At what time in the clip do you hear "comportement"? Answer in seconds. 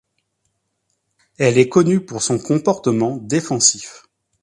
2.39-3.17